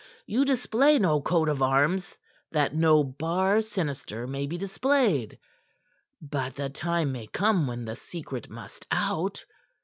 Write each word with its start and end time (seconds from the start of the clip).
You 0.25 0.45
display 0.45 0.97
no 0.97 1.21
coat 1.21 1.47
of 1.47 1.61
arms 1.61 2.17
that 2.51 2.73
no 2.73 3.03
bar 3.03 3.61
sinister 3.61 4.25
may 4.25 4.47
be 4.47 4.57
displayed. 4.57 5.37
But 6.19 6.55
the 6.55 6.69
time 6.71 7.11
may 7.11 7.27
come 7.27 7.67
when 7.67 7.85
the 7.85 7.95
secret 7.95 8.49
must 8.49 8.87
out. 8.89 9.45